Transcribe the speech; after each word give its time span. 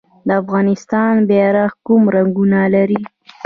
د 0.27 0.29
افغانستان 0.41 1.13
بیرغ 1.29 1.71
کوم 1.85 2.03
رنګونه 2.15 2.59
لري؟ 2.73 3.01